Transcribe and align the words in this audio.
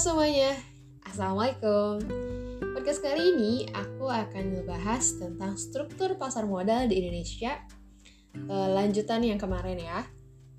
semuanya, 0.00 0.56
Assalamualaikum. 1.04 2.00
Podcast 2.72 3.04
kali 3.04 3.36
ini 3.36 3.68
aku 3.68 4.08
akan 4.08 4.56
ngebahas 4.56 5.20
tentang 5.20 5.60
struktur 5.60 6.16
pasar 6.16 6.48
modal 6.48 6.88
di 6.88 7.04
Indonesia. 7.04 7.60
Uh, 8.48 8.72
Lanjutan 8.72 9.20
yang 9.20 9.36
kemarin 9.36 9.76
ya. 9.76 10.08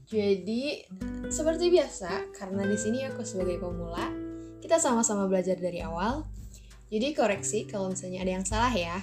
Jadi 0.05 0.86
seperti 1.34 1.73
biasa, 1.73 2.30
karena 2.38 2.70
di 2.70 2.77
sini 2.77 3.02
aku 3.09 3.26
sebagai 3.26 3.58
pemula 3.58 4.14
Kita 4.62 4.77
sama-sama 4.77 5.26
belajar 5.26 5.58
dari 5.58 5.82
awal. 5.82 6.21
Jadi 6.94 7.10
koreksi 7.18 7.66
kalau 7.66 7.89
misalnya 7.89 8.21
ada 8.21 8.38
yang 8.38 8.46
salah 8.46 8.70
ya. 8.70 9.02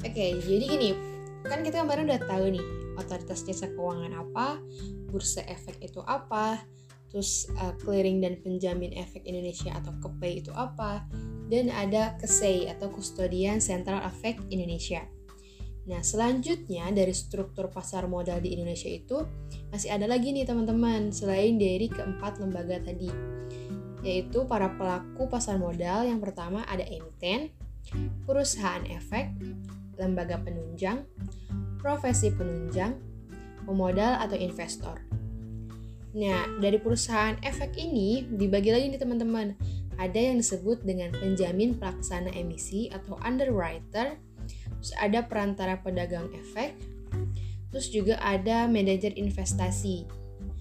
Oke, 0.00 0.40
jadi 0.40 0.64
gini. 0.64 0.96
Kan 1.44 1.60
kita 1.60 1.84
kemarin 1.84 2.08
udah 2.08 2.22
tahu 2.24 2.48
nih 2.48 2.64
Otoritas 2.96 3.44
Jasa 3.44 3.68
Keuangan 3.76 4.16
apa 4.16 4.56
Bursa 5.12 5.44
Efek 5.44 5.84
itu 5.84 6.00
apa 6.00 6.64
terus 7.10 7.50
uh, 7.58 7.74
clearing 7.82 8.22
dan 8.22 8.38
penjamin 8.38 8.94
efek 8.94 9.26
Indonesia 9.26 9.74
atau 9.74 9.90
KEPE 9.98 10.46
itu 10.46 10.52
apa, 10.54 11.04
dan 11.50 11.68
ada 11.74 12.14
KESEI 12.22 12.70
atau 12.70 12.88
Kustodian 12.94 13.58
Central 13.58 14.06
Efek 14.06 14.38
Indonesia. 14.54 15.02
Nah, 15.90 16.06
selanjutnya 16.06 16.86
dari 16.94 17.10
struktur 17.10 17.66
pasar 17.66 18.06
modal 18.06 18.38
di 18.38 18.54
Indonesia 18.54 18.86
itu 18.86 19.26
masih 19.74 19.90
ada 19.90 20.06
lagi 20.06 20.30
nih 20.30 20.46
teman-teman, 20.46 21.10
selain 21.10 21.58
dari 21.58 21.90
keempat 21.90 22.38
lembaga 22.38 22.78
tadi, 22.78 23.10
yaitu 24.06 24.46
para 24.46 24.70
pelaku 24.78 25.26
pasar 25.26 25.58
modal. 25.58 26.06
Yang 26.06 26.30
pertama 26.30 26.62
ada 26.70 26.86
emiten, 26.86 27.50
perusahaan 28.22 28.86
efek, 28.86 29.34
lembaga 29.98 30.38
penunjang, 30.38 31.02
profesi 31.82 32.30
penunjang, 32.30 32.94
pemodal 33.66 34.20
atau 34.20 34.38
investor. 34.38 35.02
Nah, 36.10 36.58
dari 36.58 36.78
perusahaan 36.82 37.38
efek 37.46 37.78
ini 37.78 38.26
dibagi 38.26 38.74
lagi 38.74 38.90
nih 38.90 38.98
teman-teman. 38.98 39.54
Ada 40.00 40.32
yang 40.32 40.42
disebut 40.42 40.82
dengan 40.82 41.12
penjamin 41.14 41.76
pelaksana 41.76 42.34
emisi 42.34 42.90
atau 42.90 43.14
underwriter, 43.22 44.16
terus 44.80 44.92
ada 44.98 45.22
perantara 45.22 45.78
pedagang 45.78 46.32
efek, 46.34 46.74
terus 47.70 47.92
juga 47.92 48.18
ada 48.18 48.66
manajer 48.66 49.14
investasi. 49.14 50.08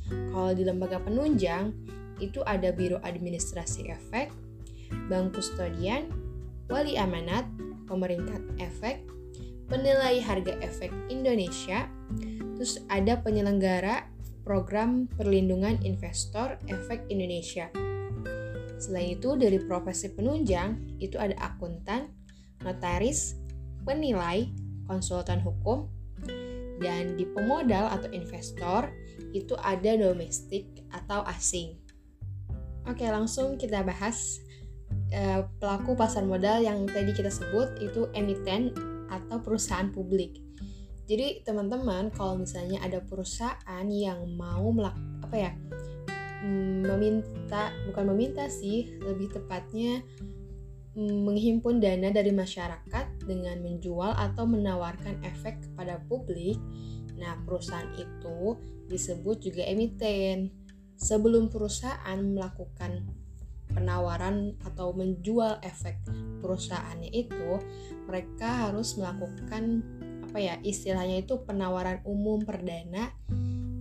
Kalau 0.09 0.51
di 0.53 0.67
lembaga 0.67 1.01
penunjang, 1.01 1.73
itu 2.19 2.43
ada 2.43 2.69
Biro 2.75 2.99
Administrasi 3.01 3.89
Efek, 3.89 4.29
Bank 5.07 5.33
Kustodian, 5.39 6.11
Wali 6.67 6.99
Amanat, 6.99 7.47
Pemerintah 7.87 8.37
Efek, 8.59 9.01
Penilai 9.71 10.19
Harga 10.19 10.57
Efek 10.59 10.91
Indonesia, 11.07 11.87
terus 12.59 12.81
ada 12.91 13.17
penyelenggara 13.21 14.03
Program 14.49 15.05
Perlindungan 15.13 15.77
Investor 15.85 16.57
Efek 16.65 17.05
Indonesia. 17.13 17.69
Selain 18.81 19.13
itu, 19.13 19.37
dari 19.37 19.61
profesi 19.61 20.09
penunjang, 20.09 20.97
itu 20.97 21.21
ada 21.21 21.37
akuntan, 21.37 22.09
notaris, 22.65 23.37
penilai, 23.85 24.49
konsultan 24.89 25.37
hukum, 25.45 25.85
dan 26.81 27.13
di 27.13 27.29
pemodal 27.29 27.93
atau 27.93 28.09
investor, 28.09 28.89
itu 29.37 29.53
ada 29.61 29.93
domestik 29.93 30.65
atau 30.97 31.21
asing. 31.29 31.77
Oke, 32.89 33.05
langsung 33.05 33.53
kita 33.53 33.85
bahas 33.85 34.41
e, 35.13 35.45
pelaku 35.61 35.93
pasar 35.93 36.25
modal 36.25 36.65
yang 36.65 36.89
tadi 36.89 37.13
kita 37.13 37.29
sebut 37.29 37.77
itu 37.85 38.09
emiten 38.17 38.73
atau 39.13 39.37
perusahaan 39.37 39.93
publik. 39.93 40.41
Jadi 41.09 41.41
teman-teman 41.41 42.13
kalau 42.13 42.37
misalnya 42.37 42.85
ada 42.85 43.01
perusahaan 43.01 43.87
yang 43.89 44.29
mau 44.37 44.69
melak 44.69 44.93
apa 45.25 45.35
ya 45.49 45.51
mm, 46.45 46.85
meminta 46.85 47.73
bukan 47.89 48.13
meminta 48.13 48.45
sih 48.45 48.93
lebih 49.01 49.33
tepatnya 49.33 50.05
mm, 50.93 51.17
menghimpun 51.25 51.81
dana 51.81 52.13
dari 52.13 52.29
masyarakat 52.29 53.25
dengan 53.25 53.57
menjual 53.57 54.13
atau 54.13 54.45
menawarkan 54.45 55.25
efek 55.25 55.65
kepada 55.65 55.97
publik. 56.05 56.61
Nah, 57.17 57.35
perusahaan 57.43 57.89
itu 57.97 58.55
disebut 58.87 59.43
juga 59.43 59.65
emiten. 59.65 60.53
Sebelum 60.99 61.49
perusahaan 61.49 62.19
melakukan 62.19 63.07
penawaran 63.71 64.55
atau 64.67 64.91
menjual 64.91 65.63
efek 65.63 65.99
perusahaannya 66.43 67.11
itu, 67.11 67.59
mereka 68.07 68.67
harus 68.67 68.95
melakukan 68.99 69.83
apa 70.29 70.37
ya 70.37 70.55
istilahnya 70.61 71.25
itu 71.25 71.41
penawaran 71.41 72.05
umum 72.05 72.37
perdana 72.45 73.09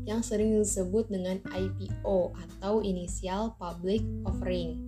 yang 0.09 0.25
sering 0.25 0.57
disebut 0.57 1.13
dengan 1.13 1.37
IPO 1.45 2.33
atau 2.33 2.81
Initial 2.81 3.53
Public 3.61 4.01
Offering 4.25 4.81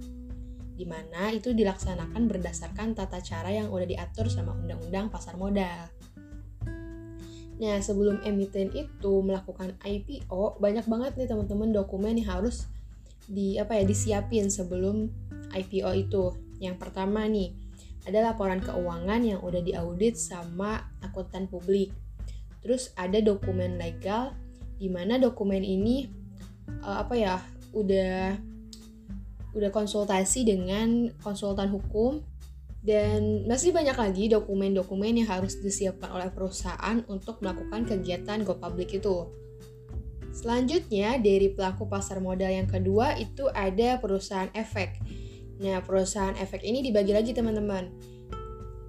di 0.81 0.89
mana 0.89 1.29
itu 1.29 1.53
dilaksanakan 1.53 2.25
berdasarkan 2.25 2.97
tata 2.97 3.21
cara 3.21 3.53
yang 3.53 3.69
udah 3.69 3.85
diatur 3.85 4.33
sama 4.33 4.57
undang-undang 4.57 5.13
pasar 5.13 5.37
modal. 5.37 5.93
Nah, 7.61 7.77
sebelum 7.85 8.25
emiten 8.25 8.73
itu 8.73 9.13
melakukan 9.21 9.77
IPO, 9.85 10.57
banyak 10.57 10.89
banget 10.89 11.13
nih 11.21 11.29
teman-teman 11.29 11.77
dokumen 11.77 12.17
yang 12.17 12.41
harus 12.41 12.65
di 13.29 13.61
apa 13.61 13.77
ya 13.77 13.85
disiapin 13.85 14.49
sebelum 14.49 15.13
IPO 15.53 15.91
itu. 16.01 16.25
Yang 16.57 16.81
pertama 16.81 17.29
nih, 17.29 17.53
ada 18.09 18.33
laporan 18.33 18.65
keuangan 18.65 19.21
yang 19.21 19.41
udah 19.45 19.61
diaudit 19.61 20.17
sama 20.17 20.89
akuntan 21.05 21.51
publik. 21.51 21.93
Terus 22.65 22.93
ada 22.97 23.21
dokumen 23.21 23.77
legal 23.77 24.37
di 24.81 24.89
mana 24.89 25.21
dokumen 25.21 25.61
ini 25.61 26.09
uh, 26.85 27.05
apa 27.05 27.15
ya 27.17 27.37
udah 27.77 28.37
udah 29.53 29.71
konsultasi 29.75 30.47
dengan 30.47 31.11
konsultan 31.21 31.69
hukum 31.69 32.23
dan 32.81 33.45
masih 33.45 33.77
banyak 33.77 33.93
lagi 33.93 34.25
dokumen-dokumen 34.33 35.21
yang 35.21 35.29
harus 35.29 35.61
disiapkan 35.61 36.09
oleh 36.17 36.33
perusahaan 36.33 37.05
untuk 37.13 37.45
melakukan 37.45 37.85
kegiatan 37.85 38.41
go 38.41 38.57
public 38.57 38.97
itu. 38.97 39.29
Selanjutnya 40.31 41.21
dari 41.21 41.53
pelaku 41.53 41.85
pasar 41.91 42.23
modal 42.23 42.49
yang 42.49 42.71
kedua 42.71 43.19
itu 43.21 43.51
ada 43.53 44.01
perusahaan 44.01 44.49
efek 44.57 44.97
Nah, 45.61 45.85
perusahaan 45.85 46.33
efek 46.41 46.65
ini 46.65 46.81
dibagi 46.81 47.13
lagi 47.13 47.37
teman-teman. 47.37 47.93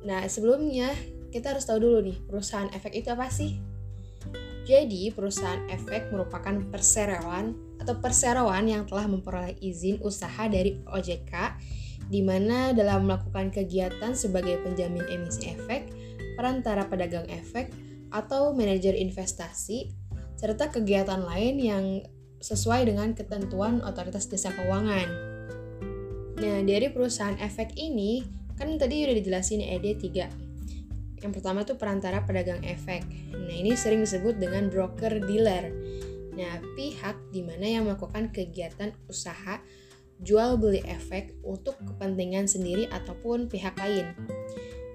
Nah, 0.07 0.23
sebelumnya 0.31 0.95
kita 1.29 1.51
harus 1.51 1.67
tahu 1.67 1.83
dulu 1.83 1.99
nih, 1.99 2.17
perusahaan 2.25 2.71
efek 2.71 2.95
itu 2.95 3.11
apa 3.11 3.27
sih? 3.27 3.59
Jadi, 4.63 5.11
perusahaan 5.11 5.67
efek 5.67 6.15
merupakan 6.15 6.53
perseroan 6.71 7.59
atau 7.81 7.97
perseroan 7.99 8.71
yang 8.71 8.87
telah 8.87 9.09
memperoleh 9.09 9.57
izin 9.59 9.99
usaha 9.99 10.47
dari 10.47 10.79
OJK 10.85 11.33
di 12.11 12.19
mana 12.23 12.75
dalam 12.75 13.07
melakukan 13.07 13.51
kegiatan 13.51 14.11
sebagai 14.11 14.59
penjamin 14.63 15.07
emisi 15.07 15.51
efek, 15.55 15.91
perantara 16.35 16.83
pedagang 16.87 17.27
efek, 17.31 17.71
atau 18.11 18.51
manajer 18.51 18.99
investasi, 18.99 19.95
serta 20.35 20.67
kegiatan 20.67 21.23
lain 21.23 21.55
yang 21.55 21.85
sesuai 22.43 22.83
dengan 22.91 23.15
ketentuan 23.15 23.79
otoritas 23.79 24.27
jasa 24.27 24.51
keuangan. 24.51 25.30
Nah, 26.41 26.57
dari 26.66 26.90
perusahaan 26.90 27.38
efek 27.38 27.78
ini, 27.78 28.25
kan 28.57 28.74
tadi 28.81 29.06
udah 29.06 29.13
dijelasin 29.13 29.62
ED 29.62 30.02
3. 30.02 31.22
Yang 31.22 31.31
pertama 31.38 31.62
tuh 31.62 31.78
perantara 31.78 32.25
pedagang 32.25 32.66
efek. 32.66 33.06
Nah, 33.29 33.53
ini 33.53 33.78
sering 33.78 34.02
disebut 34.02 34.41
dengan 34.41 34.74
broker 34.74 35.22
dealer. 35.22 35.69
Nah, 36.34 36.57
pihak 36.74 37.29
di 37.29 37.46
mana 37.46 37.69
yang 37.69 37.85
melakukan 37.85 38.34
kegiatan 38.34 38.90
usaha 39.06 39.62
jual 40.18 40.57
beli 40.57 40.81
efek 40.85 41.38
untuk 41.46 41.78
kepentingan 41.78 42.50
sendiri 42.50 42.90
ataupun 42.90 43.46
pihak 43.46 43.78
lain. 43.78 44.18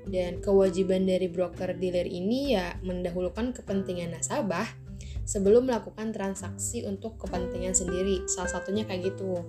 Dan 0.07 0.43
kewajiban 0.43 1.07
dari 1.07 1.31
broker 1.31 1.79
dealer 1.79 2.07
ini 2.11 2.59
ya 2.59 2.75
mendahulukan 2.83 3.55
kepentingan 3.55 4.19
nasabah 4.19 4.67
sebelum 5.27 5.67
melakukan 5.67 6.15
transaksi 6.15 6.87
untuk 6.87 7.19
kepentingan 7.23 7.75
sendiri. 7.75 8.23
Salah 8.31 8.51
satunya 8.59 8.87
kayak 8.87 9.15
gitu. 9.15 9.43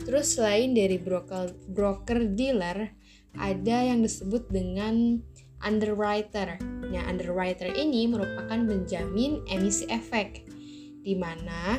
Terus 0.00 0.36
selain 0.36 0.72
dari 0.72 0.96
broker 0.96 1.52
broker 1.70 2.32
dealer, 2.32 2.90
ada 3.36 3.76
yang 3.84 4.02
disebut 4.02 4.48
dengan 4.50 5.20
underwriter. 5.60 6.56
Nah, 6.90 7.04
underwriter 7.06 7.70
ini 7.70 8.08
merupakan 8.10 8.58
penjamin 8.66 9.44
emisi 9.46 9.86
efek, 9.86 10.48
di 11.04 11.14
mana 11.14 11.78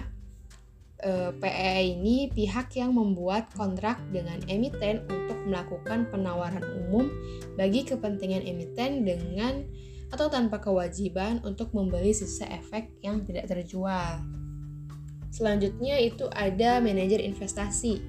e, 1.01 1.33
PE 1.35 1.75
ini 1.97 2.29
pihak 2.31 2.77
yang 2.77 2.95
membuat 2.95 3.51
kontrak 3.57 3.99
dengan 4.13 4.39
emiten 4.47 5.03
untuk 5.09 5.37
melakukan 5.49 6.07
penawaran 6.13 6.63
umum 6.85 7.09
bagi 7.57 7.83
kepentingan 7.83 8.45
emiten 8.45 9.03
dengan 9.03 9.65
atau 10.11 10.27
tanpa 10.27 10.59
kewajiban 10.59 11.39
untuk 11.41 11.71
membeli 11.71 12.11
sisa 12.11 12.45
efek 12.47 12.91
yang 13.01 13.23
tidak 13.23 13.47
terjual. 13.47 14.40
Selanjutnya 15.31 15.95
itu 16.03 16.27
ada 16.27 16.83
manajer 16.83 17.23
investasi. 17.23 18.03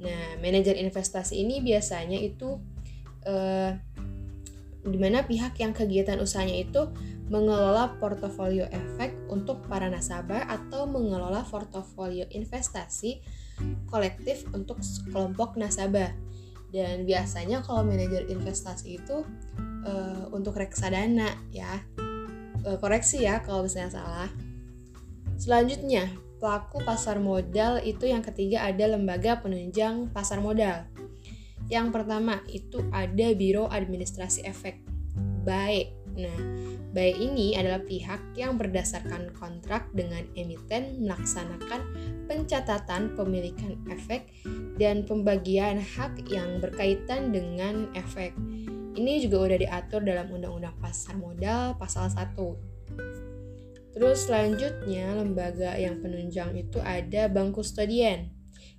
Nah, 0.00 0.40
manajer 0.40 0.80
investasi 0.80 1.44
ini 1.44 1.60
biasanya 1.60 2.16
itu 2.16 2.56
eh, 3.28 3.76
di 4.86 4.98
mana 4.98 5.26
pihak 5.28 5.58
yang 5.60 5.76
kegiatan 5.76 6.16
usahanya 6.16 6.56
itu 6.56 6.88
mengelola 7.26 7.98
portofolio 7.98 8.70
efek 8.70 9.12
untuk 9.26 9.66
para 9.66 9.90
nasabah 9.90 10.46
atau 10.46 10.86
mengelola 10.86 11.42
portofolio 11.42 12.22
investasi 12.30 13.18
kolektif 13.90 14.46
untuk 14.54 14.78
kelompok 15.10 15.58
nasabah. 15.58 16.14
Dan 16.70 17.02
biasanya 17.02 17.66
kalau 17.66 17.82
manajer 17.82 18.30
investasi 18.30 19.00
itu 19.02 19.26
uh, 19.86 20.24
untuk 20.30 20.54
reksadana 20.54 21.34
ya. 21.50 21.82
Uh, 22.66 22.78
koreksi 22.78 23.22
ya 23.26 23.42
kalau 23.42 23.66
misalnya 23.66 24.02
salah. 24.02 24.30
Selanjutnya, 25.36 26.08
pelaku 26.36 26.84
pasar 26.84 27.16
modal 27.20 27.80
itu 27.80 28.08
yang 28.08 28.20
ketiga 28.20 28.68
ada 28.68 28.84
lembaga 28.88 29.40
penunjang 29.40 30.12
pasar 30.12 30.40
modal. 30.40 30.84
Yang 31.66 31.88
pertama 31.90 32.44
itu 32.46 32.78
ada 32.94 33.26
Biro 33.34 33.66
Administrasi 33.66 34.46
Efek. 34.46 34.78
Baik. 35.42 35.90
Nah, 36.16 36.38
baik 36.96 37.16
ini 37.20 37.52
adalah 37.58 37.82
pihak 37.84 38.38
yang 38.38 38.56
berdasarkan 38.56 39.36
kontrak 39.36 39.92
dengan 39.92 40.24
emiten 40.32 41.04
melaksanakan 41.04 41.84
pencatatan 42.24 43.12
pemilikan 43.12 43.76
efek 43.92 44.32
dan 44.80 45.04
pembagian 45.04 45.76
hak 45.76 46.24
yang 46.32 46.56
berkaitan 46.62 47.36
dengan 47.36 47.92
efek. 47.92 48.32
Ini 48.96 49.20
juga 49.20 49.52
udah 49.52 49.58
diatur 49.60 50.00
dalam 50.08 50.32
Undang-Undang 50.32 50.80
Pasar 50.80 51.20
Modal 51.20 51.76
pasal 51.76 52.08
1. 52.08 53.25
Terus 53.96 54.28
selanjutnya 54.28 55.16
lembaga 55.16 55.72
yang 55.80 56.04
penunjang 56.04 56.52
itu 56.52 56.76
ada 56.84 57.32
bank 57.32 57.56
kustodian 57.56 58.28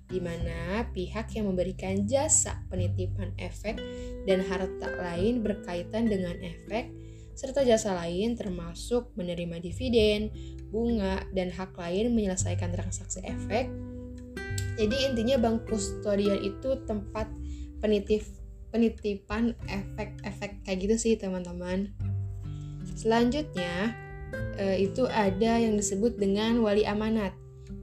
di 0.08 0.22
mana 0.22 0.88
pihak 0.94 1.34
yang 1.36 1.50
memberikan 1.52 2.06
jasa 2.08 2.64
penitipan 2.70 3.34
efek 3.36 3.76
dan 4.24 4.40
harta 4.46 4.88
lain 4.94 5.44
berkaitan 5.44 6.08
dengan 6.08 6.38
efek 6.40 6.88
serta 7.38 7.62
jasa 7.62 7.94
lain 7.94 8.34
termasuk 8.34 9.14
menerima 9.14 9.62
dividen, 9.62 10.30
bunga, 10.74 11.22
dan 11.34 11.54
hak 11.54 11.70
lain 11.78 12.10
menyelesaikan 12.10 12.74
transaksi 12.74 13.22
efek. 13.22 13.70
Jadi 14.74 14.96
intinya 15.06 15.38
bank 15.38 15.70
kustodian 15.70 16.42
itu 16.42 16.78
tempat 16.86 17.30
penitip 17.78 18.26
penitipan 18.74 19.54
efek-efek 19.70 20.66
kayak 20.66 20.78
gitu 20.82 20.94
sih 20.98 21.14
teman-teman. 21.14 21.94
Selanjutnya 22.98 23.94
eh, 24.58 24.84
itu 24.84 25.06
ada 25.08 25.58
yang 25.58 25.78
disebut 25.78 26.18
dengan 26.20 26.60
wali 26.60 26.84
amanat. 26.84 27.32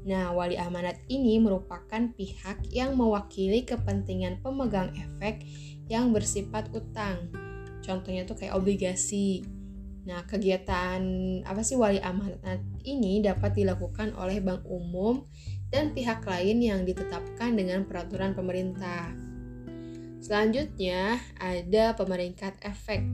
Nah, 0.06 0.33
wali 0.33 0.57
amanat 0.57 1.01
ini 1.09 1.42
merupakan 1.42 2.13
pihak 2.13 2.69
yang 2.69 2.94
mewakili 2.94 3.65
kepentingan 3.65 4.42
pemegang 4.45 4.94
efek 4.94 5.42
yang 5.89 6.13
bersifat 6.13 6.69
utang 6.74 7.30
Contohnya 7.86 8.25
tuh 8.25 8.33
kayak 8.33 8.57
obligasi. 8.57 9.45
Nah, 10.09 10.25
kegiatan 10.25 11.01
apa 11.45 11.62
sih 11.62 11.77
wali 11.77 12.01
amanat 12.01 12.62
ini 12.81 13.21
dapat 13.21 13.53
dilakukan 13.53 14.18
oleh 14.18 14.41
bank 14.41 14.65
umum 14.65 15.30
dan 15.69 15.94
pihak 15.94 16.25
lain 16.25 16.62
yang 16.62 16.81
ditetapkan 16.81 17.53
dengan 17.53 17.86
peraturan 17.86 18.33
pemerintah. 18.33 19.13
Selanjutnya, 20.21 21.21
ada 21.38 21.94
pemeringkat 21.94 22.57
efek, 22.65 23.06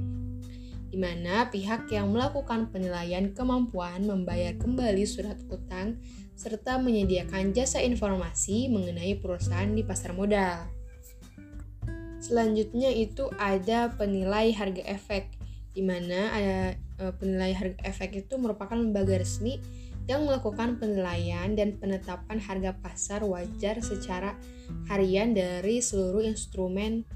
di 0.91 0.99
mana 0.99 1.47
pihak 1.47 1.87
yang 1.87 2.11
melakukan 2.11 2.67
penilaian 2.67 3.31
kemampuan 3.31 4.03
membayar 4.03 4.51
kembali 4.59 5.07
surat 5.07 5.39
utang 5.47 5.95
serta 6.35 6.75
menyediakan 6.83 7.55
jasa 7.55 7.79
informasi 7.79 8.67
mengenai 8.67 9.15
perusahaan 9.15 9.71
di 9.71 9.87
pasar 9.87 10.11
modal. 10.11 10.67
Selanjutnya 12.19 12.91
itu 12.91 13.31
ada 13.39 13.95
penilai 13.95 14.51
harga 14.51 14.83
efek, 14.83 15.31
di 15.71 15.81
mana 15.81 16.19
ada 16.35 16.57
e, 16.99 17.03
penilai 17.15 17.55
harga 17.55 17.79
efek 17.87 18.27
itu 18.27 18.35
merupakan 18.35 18.75
lembaga 18.75 19.15
resmi 19.15 19.63
yang 20.11 20.27
melakukan 20.27 20.75
penilaian 20.75 21.55
dan 21.55 21.79
penetapan 21.79 22.35
harga 22.41 22.75
pasar 22.83 23.23
wajar 23.23 23.79
secara 23.79 24.35
harian 24.91 25.31
dari 25.31 25.79
seluruh 25.79 26.25
instrumen, 26.25 27.07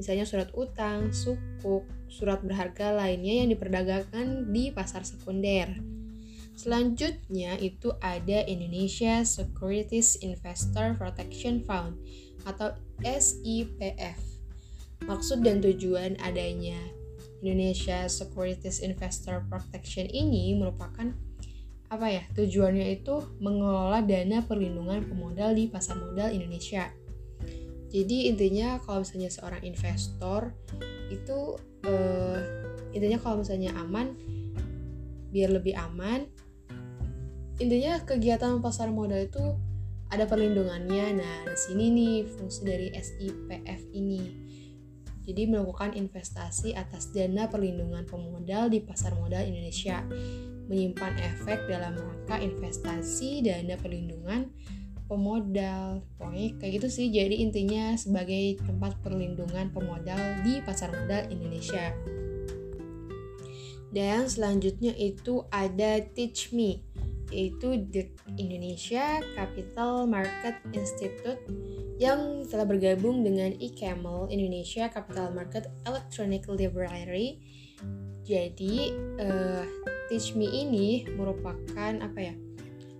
misalnya 0.00 0.24
surat 0.24 0.48
utang, 0.54 1.10
sukuk, 1.10 1.84
surat 2.08 2.40
berharga 2.40 2.92
lainnya 2.96 3.44
yang 3.44 3.48
diperdagangkan 3.52 4.50
di 4.50 4.72
pasar 4.72 5.04
sekunder. 5.04 5.78
Selanjutnya 6.58 7.54
itu 7.62 7.94
ada 8.02 8.42
Indonesia 8.42 9.22
Securities 9.22 10.18
Investor 10.26 10.98
Protection 10.98 11.62
Fund 11.62 11.94
atau 12.42 12.74
SIPF. 12.98 14.18
Maksud 15.06 15.46
dan 15.46 15.62
tujuan 15.62 16.18
adanya 16.18 16.82
Indonesia 17.38 18.10
Securities 18.10 18.82
Investor 18.82 19.46
Protection 19.46 20.10
ini 20.10 20.58
merupakan 20.58 21.14
apa 21.88 22.06
ya 22.10 22.26
tujuannya 22.34 23.00
itu 23.00 23.22
mengelola 23.40 24.02
dana 24.04 24.44
perlindungan 24.44 25.06
pemodal 25.08 25.54
di 25.54 25.70
pasar 25.70 25.96
modal 25.96 26.34
Indonesia. 26.34 26.90
Jadi 27.88 28.28
intinya 28.28 28.76
kalau 28.84 29.00
misalnya 29.00 29.32
seorang 29.32 29.64
investor 29.64 30.52
itu 31.08 31.56
uh, 31.88 32.38
intinya 32.92 33.18
kalau 33.20 33.40
misalnya 33.44 33.72
aman 33.76 34.16
biar 35.28 35.52
lebih 35.52 35.76
aman 35.76 36.24
intinya 37.58 38.00
kegiatan 38.06 38.62
pasar 38.62 38.88
modal 38.88 39.18
itu 39.18 39.42
ada 40.08 40.24
perlindungannya. 40.24 41.20
Nah, 41.20 41.36
di 41.48 41.58
sini 41.58 41.84
nih 41.92 42.16
fungsi 42.24 42.64
dari 42.64 42.88
SIPF 42.92 43.80
ini. 43.92 44.22
Jadi 45.28 45.44
melakukan 45.44 45.92
investasi 45.92 46.72
atas 46.72 47.12
dana 47.12 47.52
perlindungan 47.52 48.08
pemodal 48.08 48.72
di 48.72 48.80
pasar 48.80 49.12
modal 49.12 49.44
Indonesia, 49.44 50.00
menyimpan 50.72 51.20
efek 51.20 51.68
dalam 51.68 52.00
rangka 52.00 52.40
investasi 52.40 53.44
dana 53.44 53.76
perlindungan 53.76 54.48
pemodal. 55.08 56.04
Pokoknya 56.20 56.60
kayak 56.60 56.72
gitu 56.78 56.88
sih. 56.92 57.06
Jadi 57.08 57.40
intinya 57.40 57.96
sebagai 57.96 58.60
tempat 58.62 59.00
perlindungan 59.00 59.72
pemodal 59.72 60.44
di 60.44 60.60
pasar 60.62 60.92
modal 60.92 61.26
Indonesia. 61.32 61.96
Dan 63.88 64.28
selanjutnya 64.28 64.92
itu 64.94 65.48
ada 65.48 66.04
Teach 66.12 66.52
Me 66.52 66.84
yaitu 67.28 67.76
The 67.92 68.08
Indonesia 68.40 69.20
Capital 69.36 70.08
Market 70.08 70.56
Institute 70.72 71.44
yang 72.00 72.46
telah 72.48 72.64
bergabung 72.64 73.20
dengan 73.20 73.52
eCamel 73.60 74.32
Indonesia 74.32 74.88
Capital 74.88 75.36
Market 75.36 75.68
Electronic 75.84 76.48
Library. 76.48 77.36
Jadi 78.24 78.92
uh, 79.20 79.64
Teach 80.08 80.32
Me 80.36 80.48
ini 80.48 81.04
merupakan 81.16 81.92
apa 82.00 82.20
ya? 82.20 82.34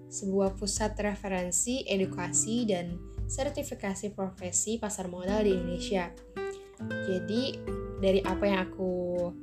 Sebuah 0.09 0.57
pusat 0.57 0.97
referensi, 1.01 1.85
edukasi 1.85 2.65
dan 2.65 2.97
sertifikasi 3.29 4.17
profesi 4.17 4.81
pasar 4.81 5.13
modal 5.13 5.45
di 5.45 5.53
Indonesia. 5.53 6.09
Jadi 6.81 7.61
dari 8.01 8.25
apa 8.25 8.45
yang 8.49 8.61
aku 8.69 8.93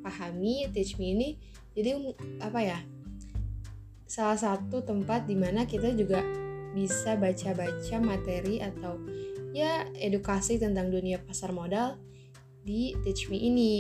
pahami 0.01 0.69
Teach 0.73 0.97
Me 0.97 1.13
ini 1.13 1.29
jadi 1.75 1.99
apa 2.41 2.59
ya? 2.63 2.79
salah 4.05 4.37
satu 4.37 4.85
tempat 4.85 5.25
di 5.25 5.35
mana 5.35 5.65
kita 5.65 5.91
juga 5.91 6.21
bisa 6.71 7.17
baca-baca 7.17 7.97
materi 7.99 8.61
atau 8.61 9.01
ya 9.51 9.87
edukasi 9.97 10.61
tentang 10.61 10.93
dunia 10.93 11.19
pasar 11.19 11.51
modal 11.51 11.97
di 12.61 12.93
Teach 13.01 13.27
Me 13.27 13.37
ini. 13.39 13.73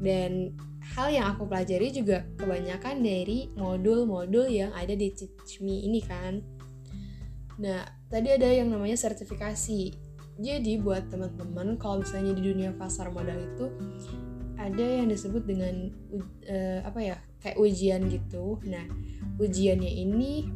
Dan 0.00 0.56
hal 0.96 1.08
yang 1.12 1.26
aku 1.32 1.46
pelajari 1.46 1.92
juga 1.92 2.24
kebanyakan 2.40 3.04
dari 3.04 3.52
modul-modul 3.54 4.48
yang 4.48 4.72
ada 4.72 4.96
di 4.96 5.12
Teach 5.12 5.60
ini 5.60 6.00
kan. 6.02 6.40
Nah, 7.60 7.84
tadi 8.08 8.28
ada 8.32 8.48
yang 8.48 8.72
namanya 8.72 8.96
sertifikasi. 8.96 9.92
Jadi 10.40 10.72
buat 10.80 11.12
teman-teman 11.12 11.76
kalau 11.76 12.00
misalnya 12.00 12.32
di 12.32 12.42
dunia 12.48 12.72
pasar 12.72 13.12
modal 13.12 13.36
itu 13.36 13.68
ada 14.60 14.84
yang 14.84 15.08
disebut 15.08 15.48
dengan 15.48 15.88
uh, 16.48 16.80
apa 16.84 17.00
ya 17.00 17.16
kayak 17.40 17.56
ujian 17.56 18.04
gitu 18.12 18.60
nah 18.68 18.84
ujiannya 19.40 19.88
ini 19.88 20.52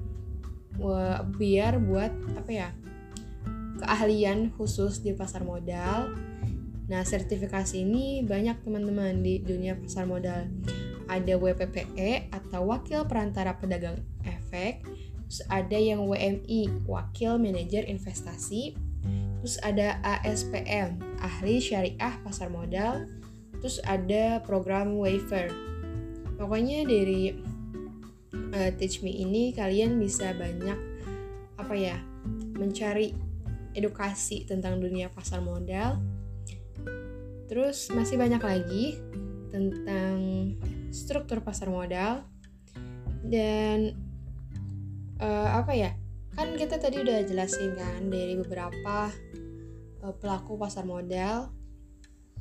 uh, 0.77 1.25
biar 1.25 1.81
buat 1.81 2.13
apa 2.37 2.51
ya 2.53 2.69
keahlian 3.81 4.53
khusus 4.55 5.01
di 5.01 5.17
pasar 5.17 5.43
modal 5.43 6.13
nah 6.85 7.01
sertifikasi 7.01 7.81
ini 7.81 8.21
banyak 8.25 8.61
teman-teman 8.61 9.25
di 9.25 9.41
dunia 9.41 9.77
pasar 9.79 10.05
modal. 10.05 10.49
Ada 11.05 11.37
WPPE 11.37 12.33
atau 12.33 12.73
Wakil 12.73 13.05
Perantara 13.05 13.57
Pedagang 13.57 14.01
Efek 14.25 14.85
terus 15.25 15.41
ada 15.49 15.77
yang 15.77 16.05
WMI 16.05 16.85
Wakil 16.85 17.41
Manajer 17.41 17.89
Investasi 17.89 18.77
terus 19.41 19.61
ada 19.61 20.01
ASPM 20.01 21.01
Ahli 21.21 21.61
Syariah 21.61 22.17
Pasar 22.25 22.49
Modal 22.49 23.09
terus 23.61 23.81
ada 23.85 24.41
program 24.45 24.97
waiver. 24.97 25.49
Pokoknya 26.37 26.85
dari 26.85 27.33
uh, 28.33 28.71
Teach 28.77 29.01
Me 29.01 29.13
ini 29.13 29.53
kalian 29.57 29.97
bisa 29.97 30.33
banyak 30.37 30.77
apa 31.57 31.75
ya 31.77 31.97
mencari 32.61 33.17
edukasi 33.75 34.47
tentang 34.47 34.79
dunia 34.79 35.11
pasar 35.11 35.43
modal 35.43 35.99
terus 37.47 37.93
masih 37.93 38.17
banyak 38.17 38.41
lagi 38.41 38.99
tentang 39.53 40.17
struktur 40.91 41.45
pasar 41.45 41.71
modal 41.71 42.25
dan 43.25 43.95
uh, 45.21 45.61
apa 45.61 45.73
ya 45.75 45.91
kan 46.35 46.59
kita 46.59 46.83
tadi 46.83 46.99
udah 46.99 47.23
jelasin 47.23 47.79
kan 47.79 48.11
dari 48.11 48.35
beberapa 48.35 49.11
uh, 50.03 50.15
pelaku 50.19 50.59
pasar 50.59 50.83
modal 50.83 51.55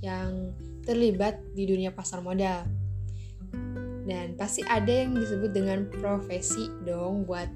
yang 0.03 0.51
terlibat 0.83 1.39
di 1.55 1.63
dunia 1.63 1.95
pasar 1.95 2.19
modal. 2.19 2.67
Dan 4.03 4.35
pasti 4.35 4.59
ada 4.67 4.91
yang 4.91 5.15
disebut 5.15 5.55
dengan 5.55 5.87
profesi 5.87 6.67
dong 6.83 7.23
buat 7.23 7.47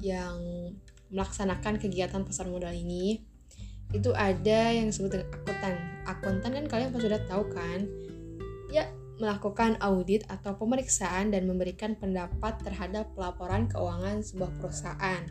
yang 0.00 0.72
melaksanakan 1.12 1.76
kegiatan 1.76 2.24
pasar 2.24 2.48
modal 2.48 2.72
ini. 2.72 3.20
Itu 3.92 4.16
ada 4.16 4.72
yang 4.72 4.88
disebut 4.88 5.10
dengan 5.12 5.28
akuntan. 5.28 5.97
Akuntan 6.08 6.56
kan 6.56 6.64
kalian 6.64 6.88
pasti 6.88 7.06
sudah 7.12 7.20
tahu 7.28 7.44
kan? 7.52 7.84
Ya, 8.72 8.88
melakukan 9.18 9.76
audit 9.82 10.24
atau 10.30 10.54
pemeriksaan 10.56 11.34
dan 11.34 11.44
memberikan 11.44 11.98
pendapat 11.98 12.62
terhadap 12.62 13.12
pelaporan 13.12 13.66
keuangan 13.68 14.24
sebuah 14.24 14.50
perusahaan. 14.56 15.22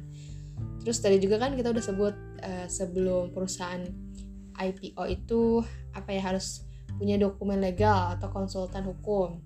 Terus 0.84 0.98
tadi 1.00 1.18
juga 1.18 1.42
kan 1.42 1.56
kita 1.56 1.72
udah 1.72 1.84
sebut 1.84 2.16
uh, 2.44 2.68
sebelum 2.68 3.32
perusahaan 3.32 3.84
IPO 4.58 5.04
itu 5.08 5.62
apa 5.94 6.10
ya 6.14 6.34
harus 6.34 6.68
punya 6.98 7.16
dokumen 7.16 7.62
legal 7.62 8.18
atau 8.18 8.28
konsultan 8.34 8.86
hukum. 8.90 9.40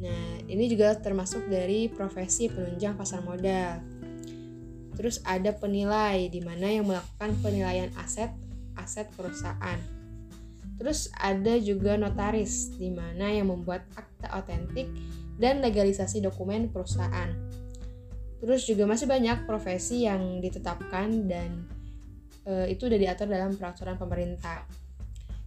Nah, 0.00 0.40
ini 0.48 0.64
juga 0.66 0.96
termasuk 0.96 1.46
dari 1.46 1.92
profesi 1.92 2.48
penunjang 2.48 2.96
pasar 2.96 3.20
modal. 3.20 3.84
Terus 4.96 5.22
ada 5.24 5.54
penilai 5.54 6.28
di 6.28 6.40
mana 6.44 6.68
yang 6.68 6.88
melakukan 6.88 7.36
penilaian 7.40 7.92
aset 8.00 8.32
aset 8.76 9.08
perusahaan. 9.12 9.99
Terus 10.80 11.12
ada 11.12 11.60
juga 11.60 12.00
notaris 12.00 12.72
di 12.72 12.88
mana 12.88 13.28
yang 13.28 13.52
membuat 13.52 13.84
akta 13.92 14.32
otentik 14.40 14.88
dan 15.36 15.60
legalisasi 15.60 16.24
dokumen 16.24 16.72
perusahaan. 16.72 17.36
Terus 18.40 18.64
juga 18.64 18.88
masih 18.88 19.04
banyak 19.04 19.44
profesi 19.44 20.08
yang 20.08 20.40
ditetapkan 20.40 21.28
dan 21.28 21.68
e, 22.48 22.72
itu 22.72 22.88
udah 22.88 22.96
diatur 22.96 23.28
dalam 23.28 23.52
peraturan 23.52 24.00
pemerintah. 24.00 24.64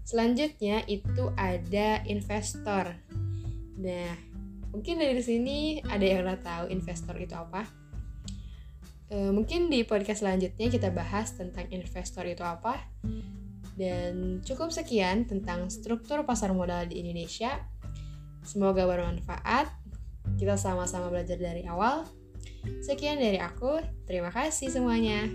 Selanjutnya 0.05 0.85
itu 0.85 1.33
ada 1.33 2.05
investor. 2.05 2.93
Nah, 3.81 4.13
mungkin 4.69 5.01
dari 5.01 5.17
sini 5.25 5.81
ada 5.81 6.05
yang 6.05 6.29
udah 6.29 6.39
tahu 6.45 6.63
investor 6.69 7.17
itu 7.17 7.33
apa? 7.33 7.65
E, 9.09 9.33
mungkin 9.33 9.73
di 9.73 9.81
podcast 9.81 10.21
selanjutnya 10.21 10.69
kita 10.69 10.93
bahas 10.93 11.33
tentang 11.33 11.65
investor 11.73 12.21
itu 12.29 12.45
apa. 12.45 12.77
Dan 13.74 14.44
cukup 14.46 14.70
sekian 14.70 15.25
tentang 15.25 15.70
struktur 15.74 16.22
pasar 16.25 16.53
modal 16.53 16.86
di 16.86 17.01
Indonesia. 17.01 17.58
Semoga 18.46 18.86
bermanfaat. 18.86 19.70
Kita 20.38 20.58
sama-sama 20.58 21.10
belajar 21.13 21.38
dari 21.38 21.68
awal 21.68 22.06
Sekian 22.84 23.20
dari 23.20 23.39
aku, 23.39 23.80
terima 24.08 24.32
kasih 24.32 24.72
semuanya. 24.72 25.27